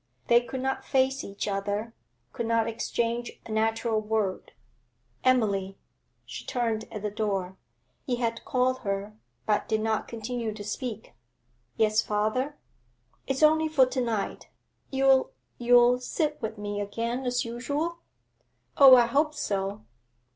They 0.29 0.41
could 0.41 0.61
not 0.61 0.83
face 0.83 1.23
each 1.23 1.47
other, 1.47 1.93
could 2.33 2.47
not 2.47 2.67
exchange 2.67 3.33
a 3.45 3.51
natural 3.51 4.01
word. 4.01 4.51
'Emily!' 5.23 5.77
She 6.25 6.43
turned 6.43 6.85
at 6.91 7.03
the 7.03 7.11
door. 7.11 7.55
He 8.07 8.15
had 8.15 8.43
called 8.43 8.79
her, 8.79 9.15
but 9.45 9.67
did 9.69 9.79
not 9.81 10.07
continue 10.07 10.55
to 10.55 10.63
speak. 10.63 11.13
'Yes, 11.77 12.01
father?' 12.01 12.57
'It's 13.27 13.43
only 13.43 13.67
for 13.67 13.85
to 13.85 14.01
night. 14.01 14.47
You'll 14.89 15.33
you'll 15.59 15.99
sit 15.99 16.41
with 16.41 16.57
me 16.57 16.81
again 16.81 17.23
as 17.27 17.45
usual?' 17.45 17.99
'Oh, 18.77 18.95
I 18.95 19.05
hope 19.05 19.35
so!' 19.35 19.81